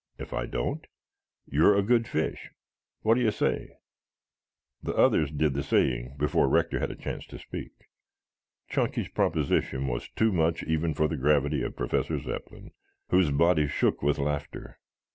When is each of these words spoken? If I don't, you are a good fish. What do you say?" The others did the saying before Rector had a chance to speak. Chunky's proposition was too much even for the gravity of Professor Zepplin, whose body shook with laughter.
If 0.17 0.33
I 0.33 0.47
don't, 0.47 0.83
you 1.45 1.63
are 1.67 1.75
a 1.77 1.83
good 1.83 2.07
fish. 2.07 2.49
What 3.03 3.13
do 3.13 3.21
you 3.21 3.29
say?" 3.29 3.69
The 4.81 4.95
others 4.95 5.29
did 5.29 5.53
the 5.53 5.61
saying 5.61 6.15
before 6.17 6.47
Rector 6.49 6.79
had 6.79 6.89
a 6.89 6.95
chance 6.95 7.23
to 7.27 7.37
speak. 7.37 7.71
Chunky's 8.67 9.09
proposition 9.09 9.85
was 9.87 10.09
too 10.09 10.31
much 10.31 10.63
even 10.63 10.95
for 10.95 11.07
the 11.07 11.17
gravity 11.17 11.61
of 11.61 11.75
Professor 11.75 12.17
Zepplin, 12.17 12.71
whose 13.09 13.29
body 13.29 13.67
shook 13.67 14.01
with 14.01 14.17
laughter. 14.17 14.79